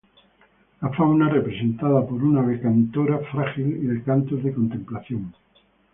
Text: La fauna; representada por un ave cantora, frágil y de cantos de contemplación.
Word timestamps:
La 0.81 0.89
fauna; 0.89 1.29
representada 1.29 2.01
por 2.07 2.23
un 2.23 2.35
ave 2.35 2.59
cantora, 2.59 3.19
frágil 3.19 3.67
y 3.67 3.85
de 3.85 4.01
cantos 4.01 4.43
de 4.43 4.51
contemplación. 4.51 5.31